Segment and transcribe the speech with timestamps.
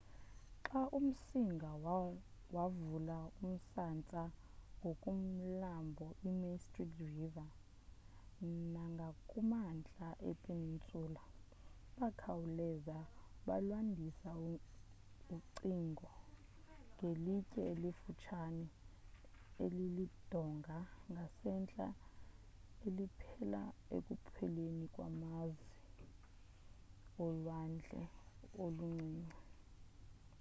[0.75, 1.69] xa umsinga
[2.55, 4.21] wavula umsantsa
[4.79, 7.49] ngakumlambo i mystic river
[8.73, 11.23] nangakumantla e peninsula,
[11.97, 12.97] bakhawuleza
[13.47, 14.29] balwandisa
[15.39, 16.11] ucingo
[16.95, 18.65] ngelitye elifuthsane
[19.63, 20.77] elilidonga
[21.11, 21.87] ngasentla
[22.85, 23.63] eliphela
[23.95, 25.67] ekupheleni kwamazi
[27.23, 28.01] olwandle
[28.63, 29.39] oluncinci